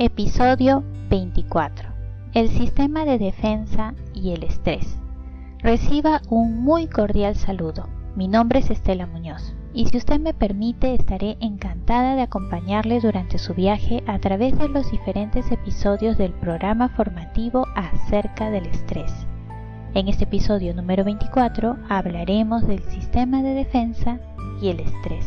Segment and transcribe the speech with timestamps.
[0.00, 1.88] Episodio 24.
[2.32, 4.96] El sistema de defensa y el estrés.
[5.58, 7.88] Reciba un muy cordial saludo.
[8.14, 13.38] Mi nombre es Estela Muñoz y si usted me permite estaré encantada de acompañarle durante
[13.38, 19.27] su viaje a través de los diferentes episodios del programa formativo acerca del estrés.
[19.98, 24.20] En este episodio número 24 hablaremos del sistema de defensa
[24.62, 25.26] y el estrés.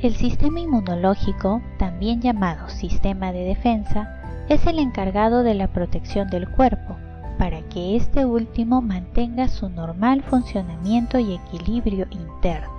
[0.00, 6.48] El sistema inmunológico, también llamado sistema de defensa, es el encargado de la protección del
[6.48, 6.96] cuerpo
[7.38, 12.72] para que éste último mantenga su normal funcionamiento y equilibrio interno.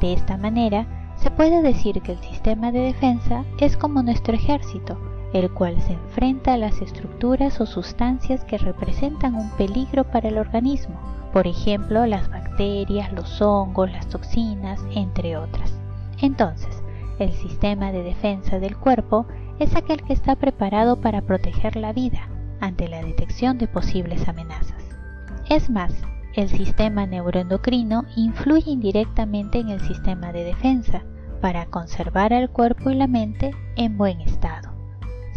[0.00, 5.00] De esta manera, se puede decir que el sistema de defensa es como nuestro ejército,
[5.32, 10.38] el cual se enfrenta a las estructuras o sustancias que representan un peligro para el
[10.38, 10.98] organismo,
[11.32, 15.74] por ejemplo las bacterias, los hongos, las toxinas, entre otras.
[16.20, 16.82] Entonces,
[17.18, 19.26] el sistema de defensa del cuerpo
[19.58, 22.28] es aquel que está preparado para proteger la vida
[22.60, 24.82] ante la detección de posibles amenazas.
[25.48, 25.92] Es más,
[26.34, 31.02] el sistema neuroendocrino influye indirectamente en el sistema de defensa
[31.40, 34.67] para conservar al cuerpo y la mente en buen estado.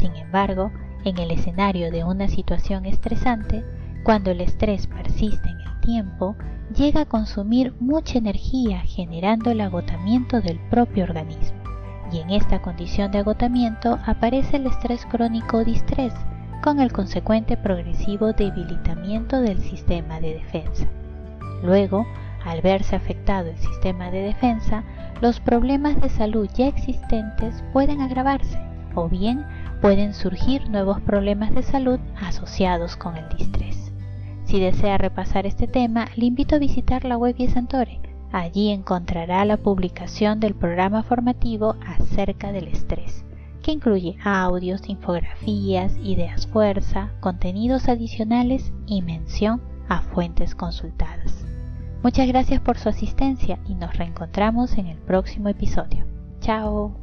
[0.01, 0.71] Sin embargo,
[1.05, 3.63] en el escenario de una situación estresante,
[4.03, 6.35] cuando el estrés persiste en el tiempo,
[6.75, 11.61] llega a consumir mucha energía generando el agotamiento del propio organismo.
[12.11, 16.13] Y en esta condición de agotamiento aparece el estrés crónico o distrés,
[16.63, 20.87] con el consecuente progresivo debilitamiento del sistema de defensa.
[21.63, 22.07] Luego,
[22.43, 24.83] al verse afectado el sistema de defensa,
[25.21, 28.57] los problemas de salud ya existentes pueden agravarse
[28.95, 29.45] o bien
[29.81, 33.91] pueden surgir nuevos problemas de salud asociados con el distrés.
[34.45, 37.99] Si desea repasar este tema, le invito a visitar la web de Santore.
[38.31, 43.25] Allí encontrará la publicación del programa formativo acerca del estrés,
[43.61, 51.45] que incluye audios, infografías, ideas fuerza, contenidos adicionales y mención a fuentes consultadas.
[52.03, 56.05] Muchas gracias por su asistencia y nos reencontramos en el próximo episodio.
[56.39, 56.95] Chao.